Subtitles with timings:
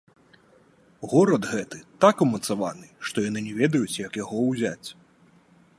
[1.11, 4.87] Горад гэты так умацаваны, што яны не ведаюць, як яго ўзяць.